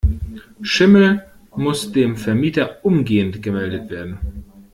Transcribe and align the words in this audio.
Schimmel 0.63 1.27
muss 1.55 1.91
dem 1.91 2.17
Vermieter 2.17 2.79
umgehend 2.83 3.43
gemeldet 3.43 3.91
werden. 3.91 4.17